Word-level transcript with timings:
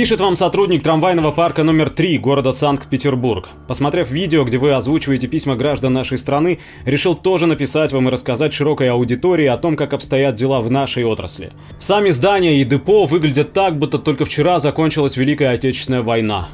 Пишет 0.00 0.22
вам 0.22 0.34
сотрудник 0.34 0.82
трамвайного 0.82 1.30
парка 1.30 1.62
номер 1.62 1.90
3 1.90 2.16
города 2.16 2.52
Санкт-Петербург. 2.52 3.50
Посмотрев 3.68 4.10
видео, 4.10 4.44
где 4.44 4.56
вы 4.56 4.72
озвучиваете 4.72 5.28
письма 5.28 5.56
граждан 5.56 5.92
нашей 5.92 6.16
страны, 6.16 6.58
решил 6.86 7.14
тоже 7.14 7.44
написать 7.44 7.92
вам 7.92 8.08
и 8.08 8.10
рассказать 8.10 8.54
широкой 8.54 8.88
аудитории 8.88 9.46
о 9.46 9.58
том, 9.58 9.76
как 9.76 9.92
обстоят 9.92 10.36
дела 10.36 10.62
в 10.62 10.70
нашей 10.70 11.04
отрасли. 11.04 11.52
Сами 11.80 12.08
здания 12.08 12.62
и 12.62 12.64
депо 12.64 13.04
выглядят 13.04 13.52
так, 13.52 13.78
будто 13.78 13.98
только 13.98 14.24
вчера 14.24 14.58
закончилась 14.58 15.18
Великая 15.18 15.50
Отечественная 15.50 16.00
война. 16.00 16.48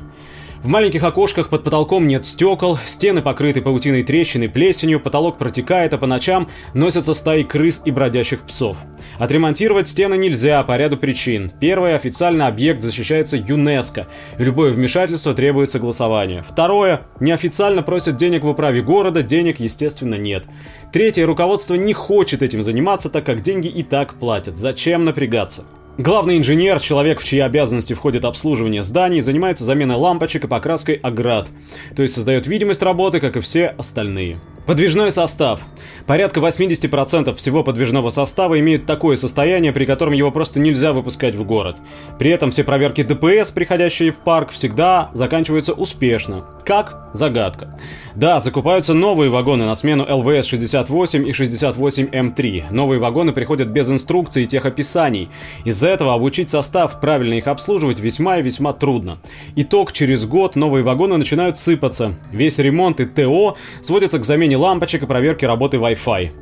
В 0.64 0.68
маленьких 0.68 1.04
окошках 1.04 1.48
под 1.48 1.62
потолком 1.62 2.08
нет 2.08 2.24
стекол, 2.24 2.76
стены 2.84 3.22
покрыты 3.22 3.62
паутиной 3.62 4.02
трещины, 4.02 4.48
плесенью, 4.48 4.98
потолок 4.98 5.38
протекает, 5.38 5.94
а 5.94 5.98
по 5.98 6.08
ночам 6.08 6.48
носятся 6.74 7.14
стаи 7.14 7.44
крыс 7.44 7.82
и 7.84 7.92
бродячих 7.92 8.40
псов. 8.40 8.76
Отремонтировать 9.18 9.88
стены 9.88 10.16
нельзя 10.16 10.62
по 10.62 10.76
ряду 10.76 10.96
причин. 10.96 11.52
Первое, 11.60 11.96
официально 11.96 12.46
объект 12.46 12.82
защищается 12.82 13.36
ЮНЕСКО, 13.36 14.06
любое 14.38 14.72
вмешательство 14.72 15.34
требует 15.34 15.70
согласования. 15.70 16.44
Второе, 16.46 17.02
неофициально 17.20 17.82
просят 17.82 18.16
денег 18.16 18.44
в 18.44 18.48
управе 18.48 18.82
города, 18.82 19.22
денег, 19.22 19.60
естественно, 19.60 20.16
нет. 20.16 20.44
Третье, 20.92 21.24
руководство 21.24 21.74
не 21.74 21.92
хочет 21.92 22.42
этим 22.42 22.62
заниматься, 22.62 23.08
так 23.08 23.24
как 23.24 23.42
деньги 23.42 23.68
и 23.68 23.82
так 23.82 24.14
платят. 24.14 24.58
Зачем 24.58 25.04
напрягаться? 25.04 25.64
Главный 25.98 26.36
инженер, 26.36 26.78
человек, 26.80 27.20
в 27.20 27.24
чьи 27.24 27.40
обязанности 27.40 27.94
входит 27.94 28.26
обслуживание 28.26 28.82
зданий, 28.82 29.22
занимается 29.22 29.64
заменой 29.64 29.96
лампочек 29.96 30.44
и 30.44 30.48
покраской 30.48 30.96
оград, 30.96 31.48
то 31.94 32.02
есть 32.02 32.14
создает 32.14 32.46
видимость 32.46 32.82
работы, 32.82 33.18
как 33.18 33.38
и 33.38 33.40
все 33.40 33.68
остальные. 33.78 34.38
Подвижной 34.66 35.12
состав. 35.12 35.60
Порядка 36.06 36.40
80% 36.40 37.34
всего 37.34 37.62
подвижного 37.62 38.10
состава 38.10 38.58
имеют 38.58 38.84
такое 38.84 39.16
состояние, 39.16 39.72
при 39.72 39.84
котором 39.84 40.12
его 40.12 40.32
просто 40.32 40.58
нельзя 40.58 40.92
выпускать 40.92 41.36
в 41.36 41.44
город. 41.44 41.76
При 42.18 42.30
этом 42.32 42.50
все 42.50 42.64
проверки 42.64 43.02
ДПС, 43.02 43.52
приходящие 43.52 44.10
в 44.10 44.20
парк, 44.20 44.50
всегда 44.50 45.10
заканчиваются 45.14 45.72
успешно. 45.72 46.44
Как? 46.64 47.10
Загадка. 47.12 47.78
Да, 48.14 48.40
закупаются 48.40 48.92
новые 48.92 49.30
вагоны 49.30 49.64
на 49.64 49.74
смену 49.74 50.04
ЛВС-68 50.04 51.24
и 51.24 51.30
68М3. 51.30 52.72
Новые 52.72 52.98
вагоны 52.98 53.32
приходят 53.32 53.68
без 53.68 53.90
инструкций 53.90 54.42
и 54.42 54.46
техописаний. 54.46 55.30
Из-за 55.64 55.88
этого 55.88 56.12
обучить 56.14 56.50
состав, 56.50 57.00
правильно 57.00 57.34
их 57.34 57.46
обслуживать 57.46 58.00
весьма 58.00 58.38
и 58.38 58.42
весьма 58.42 58.72
трудно. 58.72 59.18
Итог, 59.54 59.92
через 59.92 60.26
год 60.26 60.56
новые 60.56 60.82
вагоны 60.82 61.16
начинают 61.16 61.56
сыпаться. 61.56 62.14
Весь 62.32 62.58
ремонт 62.58 63.00
и 63.00 63.06
ТО 63.06 63.56
сводится 63.80 64.18
к 64.18 64.24
замене 64.24 64.55
лампочек 64.56 65.02
и 65.02 65.06
проверке 65.06 65.46
работы 65.46 65.76
Wi-Fi. 65.76 66.32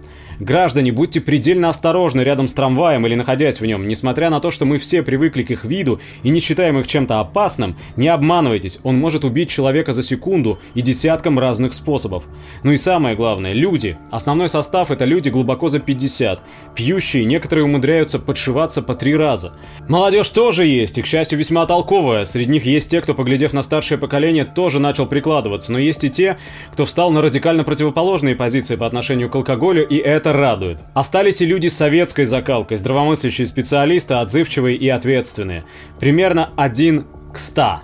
Граждане, 0.40 0.92
будьте 0.92 1.20
предельно 1.20 1.68
осторожны 1.68 2.22
рядом 2.22 2.48
с 2.48 2.52
трамваем 2.54 3.06
или 3.06 3.14
находясь 3.14 3.60
в 3.60 3.66
нем. 3.66 3.86
Несмотря 3.86 4.30
на 4.30 4.40
то, 4.40 4.50
что 4.50 4.64
мы 4.64 4.78
все 4.78 5.02
привыкли 5.02 5.42
к 5.42 5.50
их 5.50 5.64
виду 5.64 6.00
и 6.22 6.30
не 6.30 6.40
считаем 6.40 6.78
их 6.78 6.86
чем-то 6.86 7.20
опасным, 7.20 7.76
не 7.96 8.08
обманывайтесь, 8.08 8.80
он 8.82 8.98
может 8.98 9.24
убить 9.24 9.50
человека 9.50 9.92
за 9.92 10.02
секунду 10.02 10.58
и 10.74 10.82
десятком 10.82 11.38
разных 11.38 11.72
способов. 11.74 12.24
Ну 12.62 12.72
и 12.72 12.76
самое 12.76 13.14
главное, 13.16 13.52
люди. 13.52 13.96
Основной 14.10 14.48
состав 14.48 14.90
это 14.90 15.04
люди 15.04 15.28
глубоко 15.28 15.68
за 15.68 15.78
50. 15.78 16.42
Пьющие, 16.74 17.24
некоторые 17.24 17.64
умудряются 17.64 18.18
подшиваться 18.18 18.82
по 18.82 18.94
три 18.94 19.14
раза. 19.16 19.52
Молодежь 19.88 20.28
тоже 20.30 20.66
есть, 20.66 20.98
и, 20.98 21.02
к 21.02 21.06
счастью, 21.06 21.38
весьма 21.38 21.66
толковая. 21.66 22.24
Среди 22.24 22.50
них 22.50 22.64
есть 22.64 22.90
те, 22.90 23.00
кто, 23.00 23.14
поглядев 23.14 23.52
на 23.52 23.62
старшее 23.62 23.98
поколение, 23.98 24.44
тоже 24.44 24.80
начал 24.80 25.06
прикладываться, 25.06 25.72
но 25.72 25.78
есть 25.78 26.04
и 26.04 26.10
те, 26.10 26.38
кто 26.72 26.84
встал 26.84 27.10
на 27.10 27.22
радикально 27.22 27.64
противоположные 27.64 28.34
позиции 28.34 28.76
по 28.76 28.86
отношению 28.86 29.30
к 29.30 29.36
алкоголю, 29.36 29.86
и 29.86 29.96
это 29.96 30.23
это 30.24 30.32
радует. 30.32 30.78
Остались 30.94 31.42
и 31.42 31.46
люди 31.46 31.68
с 31.68 31.76
советской 31.76 32.24
закалкой, 32.24 32.78
здравомыслящие 32.78 33.46
специалисты, 33.46 34.14
отзывчивые 34.14 34.74
и 34.74 34.88
ответственные. 34.88 35.64
Примерно 36.00 36.50
один 36.56 37.06
к 37.34 37.38
ста. 37.38 37.82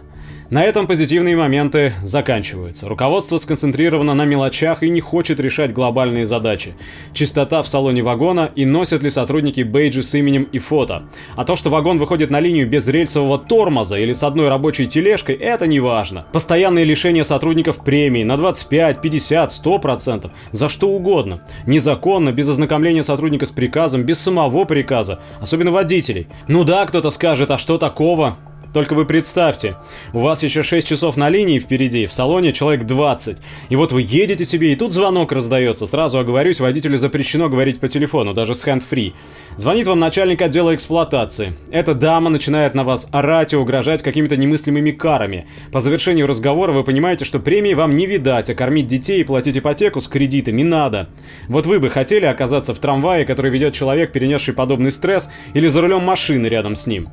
На 0.50 0.64
этом 0.64 0.88
позитивные 0.88 1.36
моменты 1.36 1.92
заканчиваются. 2.02 2.88
Руководство 2.88 3.38
сконцентрировано 3.38 4.14
на 4.14 4.24
мелочах 4.24 4.82
и 4.82 4.88
не 4.88 5.00
хочет 5.00 5.38
решать 5.38 5.72
глобальные 5.72 6.26
задачи. 6.26 6.74
Чистота 7.12 7.62
в 7.62 7.68
салоне 7.68 8.02
вагона 8.02 8.50
и 8.56 8.66
носят 8.66 9.04
ли 9.04 9.10
сотрудники 9.10 9.60
бейджи 9.60 10.02
с 10.02 10.12
именем 10.12 10.48
и 10.50 10.58
фото. 10.58 11.04
А 11.36 11.44
то, 11.44 11.54
что 11.54 11.70
вагон 11.70 11.98
выходит 11.98 12.30
на 12.30 12.40
линию 12.40 12.68
без 12.68 12.88
рельсового 12.88 13.38
тормоза 13.38 13.96
или 14.00 14.12
с 14.12 14.24
одной 14.24 14.48
рабочей 14.48 14.88
тележкой, 14.88 15.36
это 15.36 15.68
не 15.68 15.78
важно. 15.78 16.26
Постоянные 16.32 16.84
лишения 16.84 17.22
сотрудников 17.22 17.84
премии 17.84 18.24
на 18.24 18.36
25, 18.36 19.00
50, 19.00 19.50
100%. 19.50 20.30
За 20.50 20.68
что 20.68 20.88
угодно. 20.88 21.42
Незаконно, 21.64 22.32
без 22.32 22.48
ознакомления 22.48 23.04
сотрудника 23.04 23.46
с 23.46 23.52
приказом, 23.52 24.02
без 24.02 24.18
самого 24.18 24.64
приказа. 24.64 25.20
Особенно 25.40 25.70
водителей. 25.70 26.26
Ну 26.48 26.64
да, 26.64 26.86
кто-то 26.86 27.10
скажет, 27.10 27.52
а 27.52 27.58
что 27.58 27.78
такого? 27.78 28.36
Только 28.72 28.94
вы 28.94 29.04
представьте, 29.04 29.76
у 30.12 30.20
вас 30.20 30.44
еще 30.44 30.62
6 30.62 30.86
часов 30.86 31.16
на 31.16 31.28
линии 31.28 31.58
впереди, 31.58 32.06
в 32.06 32.12
салоне 32.12 32.52
человек 32.52 32.86
20. 32.86 33.38
И 33.68 33.76
вот 33.76 33.90
вы 33.90 34.02
едете 34.02 34.44
себе, 34.44 34.72
и 34.72 34.76
тут 34.76 34.92
звонок 34.92 35.32
раздается. 35.32 35.86
Сразу 35.86 36.20
оговорюсь, 36.20 36.60
водителю 36.60 36.96
запрещено 36.96 37.48
говорить 37.48 37.80
по 37.80 37.88
телефону, 37.88 38.32
даже 38.32 38.54
с 38.54 38.64
hand-free. 38.64 39.12
Звонит 39.56 39.88
вам 39.88 39.98
начальник 39.98 40.40
отдела 40.40 40.74
эксплуатации. 40.74 41.56
Эта 41.72 41.94
дама 41.94 42.30
начинает 42.30 42.74
на 42.74 42.84
вас 42.84 43.08
орать 43.10 43.52
и 43.54 43.56
угрожать 43.56 44.02
какими-то 44.02 44.36
немыслимыми 44.36 44.92
карами. 44.92 45.46
По 45.72 45.80
завершению 45.80 46.28
разговора 46.28 46.70
вы 46.70 46.84
понимаете, 46.84 47.24
что 47.24 47.40
премии 47.40 47.74
вам 47.74 47.96
не 47.96 48.06
видать, 48.06 48.50
а 48.50 48.54
кормить 48.54 48.86
детей 48.86 49.20
и 49.20 49.24
платить 49.24 49.58
ипотеку 49.58 50.00
с 50.00 50.06
кредитами 50.06 50.62
надо. 50.62 51.08
Вот 51.48 51.66
вы 51.66 51.80
бы 51.80 51.90
хотели 51.90 52.26
оказаться 52.26 52.72
в 52.72 52.78
трамвае, 52.78 53.24
который 53.24 53.50
ведет 53.50 53.74
человек, 53.74 54.12
перенесший 54.12 54.54
подобный 54.54 54.92
стресс, 54.92 55.32
или 55.54 55.66
за 55.66 55.80
рулем 55.80 56.04
машины 56.04 56.46
рядом 56.46 56.76
с 56.76 56.86
ним? 56.86 57.08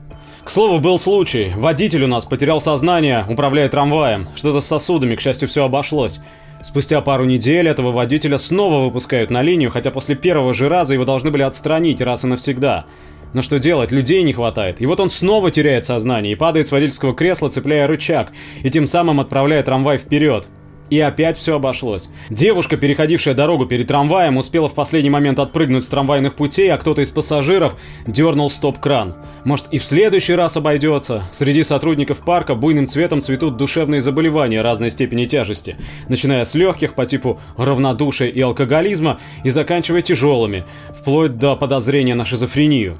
К 0.47 0.49
слову, 0.49 0.79
был 0.79 0.97
случай. 0.97 1.51
Водитель 1.57 2.05
у 2.05 2.07
нас 2.07 2.23
потерял 2.23 2.61
сознание, 2.61 3.25
управляя 3.27 3.67
трамваем. 3.67 4.29
Что-то 4.33 4.61
с 4.61 4.65
сосудами, 4.65 5.15
к 5.15 5.19
счастью, 5.19 5.49
все 5.49 5.65
обошлось. 5.65 6.21
Спустя 6.63 7.01
пару 7.01 7.25
недель 7.25 7.67
этого 7.67 7.91
водителя 7.91 8.37
снова 8.37 8.85
выпускают 8.85 9.29
на 9.29 9.41
линию, 9.41 9.69
хотя 9.71 9.91
после 9.91 10.15
первого 10.15 10.53
же 10.53 10.69
раза 10.69 10.93
его 10.93 11.03
должны 11.03 11.31
были 11.31 11.41
отстранить 11.41 11.99
раз 11.99 12.23
и 12.23 12.27
навсегда. 12.27 12.85
Но 13.33 13.41
что 13.41 13.59
делать, 13.59 13.91
людей 13.91 14.23
не 14.23 14.31
хватает. 14.31 14.79
И 14.79 14.85
вот 14.85 15.01
он 15.01 15.09
снова 15.09 15.51
теряет 15.51 15.83
сознание 15.83 16.31
и 16.31 16.37
падает 16.37 16.65
с 16.65 16.71
водительского 16.71 17.13
кресла, 17.13 17.49
цепляя 17.49 17.85
рычаг, 17.85 18.31
и 18.63 18.69
тем 18.69 18.87
самым 18.87 19.19
отправляя 19.19 19.63
трамвай 19.63 19.97
вперед. 19.97 20.47
И 20.89 20.99
опять 20.99 21.37
все 21.37 21.55
обошлось. 21.55 22.09
Девушка, 22.29 22.77
переходившая 22.77 23.33
дорогу 23.33 23.65
перед 23.65 23.87
трамваем, 23.87 24.37
успела 24.37 24.69
в 24.69 24.73
последний 24.73 25.09
момент 25.09 25.39
отпрыгнуть 25.39 25.83
с 25.83 25.87
трамвайных 25.87 26.35
путей, 26.35 26.71
а 26.71 26.77
кто-то 26.77 27.01
из 27.01 27.11
пассажиров 27.11 27.75
дернул 28.05 28.49
стоп-кран. 28.49 29.15
Может 29.43 29.67
и 29.71 29.77
в 29.77 29.83
следующий 29.85 30.33
раз 30.33 30.55
обойдется. 30.57 31.23
Среди 31.31 31.63
сотрудников 31.63 32.19
парка 32.19 32.55
буйным 32.55 32.87
цветом 32.87 33.21
цветут 33.21 33.57
душевные 33.57 34.01
заболевания 34.01 34.61
разной 34.61 34.89
степени 34.89 35.25
тяжести, 35.25 35.75
начиная 36.07 36.45
с 36.45 36.55
легких 36.55 36.93
по 36.93 37.05
типу 37.05 37.39
равнодушия 37.57 38.29
и 38.29 38.39
алкоголизма 38.39 39.19
и 39.43 39.49
заканчивая 39.49 40.01
тяжелыми, 40.01 40.63
вплоть 40.97 41.37
до 41.37 41.55
подозрения 41.55 42.15
на 42.15 42.25
шизофрению. 42.25 42.97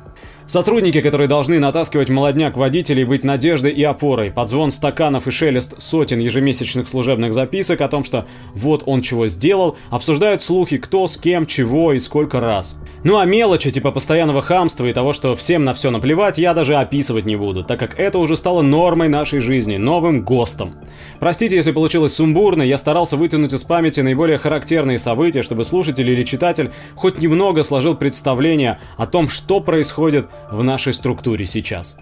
Сотрудники, 0.47 1.01
которые 1.01 1.27
должны 1.27 1.59
натаскивать 1.59 2.07
молодняк 2.07 2.55
водителей, 2.55 3.03
быть 3.03 3.25
надеждой 3.25 3.71
и 3.71 3.83
опорой. 3.83 4.31
Подзвон 4.31 4.71
стаканов 4.71 5.27
и 5.27 5.31
шелест 5.31 5.81
сотен 5.81 6.19
ежемесячных 6.19 6.87
служебных 6.87 7.33
записок 7.33 7.81
о 7.81 7.89
том, 7.89 8.05
что 8.05 8.25
вот 8.55 8.83
он 8.85 9.01
чего 9.01 9.27
сделал, 9.27 9.75
обсуждают 9.89 10.41
слухи, 10.41 10.77
кто 10.77 11.05
с 11.07 11.17
кем, 11.17 11.47
чего 11.47 11.91
и 11.91 11.99
сколько 11.99 12.39
раз. 12.39 12.81
Ну 13.03 13.17
а 13.17 13.25
мелочи, 13.25 13.71
типа 13.71 13.91
постоянного 13.91 14.41
хамства 14.41 14.85
и 14.85 14.93
того, 14.93 15.11
что 15.11 15.35
всем 15.35 15.65
на 15.65 15.73
все 15.73 15.91
наплевать, 15.91 16.37
я 16.37 16.53
даже 16.53 16.77
описывать 16.77 17.25
не 17.25 17.35
буду, 17.35 17.65
так 17.65 17.77
как 17.77 17.99
это 17.99 18.17
уже 18.17 18.37
стало 18.37 18.61
нормой 18.61 19.09
нашей 19.09 19.41
жизни, 19.41 19.75
новым 19.75 20.23
ГОСТом. 20.23 20.75
Простите, 21.19 21.57
если 21.57 21.71
получилось 21.73 22.13
сумбурно, 22.13 22.61
я 22.61 22.77
старался 22.77 23.17
вытянуть 23.17 23.51
из 23.51 23.65
памяти 23.65 23.99
наиболее 23.99 24.37
характерные 24.37 24.97
события, 24.97 25.43
чтобы 25.43 25.65
слушатель 25.65 26.09
или 26.09 26.23
читатель 26.23 26.71
хоть 26.95 27.19
немного 27.19 27.63
сложил 27.63 27.95
представление 27.95 28.79
о 28.95 29.07
том, 29.07 29.27
что 29.27 29.59
происходит 29.59 30.27
в 30.51 30.63
нашей 30.63 30.93
структуре 30.93 31.45
сейчас. 31.45 31.99